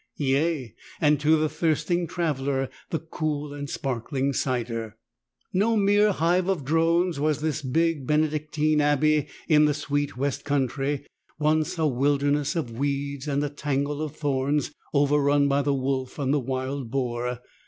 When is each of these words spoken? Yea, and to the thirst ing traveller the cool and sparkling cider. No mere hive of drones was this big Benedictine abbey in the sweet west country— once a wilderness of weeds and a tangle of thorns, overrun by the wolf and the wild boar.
Yea, 0.17 0.73
and 0.99 1.19
to 1.19 1.37
the 1.37 1.47
thirst 1.47 1.91
ing 1.91 2.07
traveller 2.07 2.69
the 2.89 2.97
cool 2.97 3.53
and 3.53 3.69
sparkling 3.69 4.33
cider. 4.33 4.97
No 5.53 5.77
mere 5.77 6.11
hive 6.11 6.47
of 6.49 6.65
drones 6.65 7.19
was 7.19 7.39
this 7.39 7.61
big 7.61 8.07
Benedictine 8.07 8.81
abbey 8.81 9.27
in 9.47 9.65
the 9.65 9.75
sweet 9.75 10.17
west 10.17 10.43
country— 10.43 11.05
once 11.49 11.77
a 11.77 11.85
wilderness 11.85 12.55
of 12.55 12.71
weeds 12.71 13.27
and 13.27 13.43
a 13.43 13.49
tangle 13.51 14.01
of 14.01 14.15
thorns, 14.15 14.71
overrun 14.91 15.47
by 15.47 15.61
the 15.61 15.75
wolf 15.75 16.17
and 16.17 16.33
the 16.33 16.39
wild 16.39 16.89
boar. 16.89 17.39